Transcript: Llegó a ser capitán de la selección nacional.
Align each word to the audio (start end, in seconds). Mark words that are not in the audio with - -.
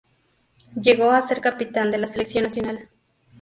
Llegó 0.73 1.11
a 1.11 1.21
ser 1.21 1.41
capitán 1.41 1.91
de 1.91 1.99
la 1.99 2.07
selección 2.07 2.45
nacional. 2.45 2.89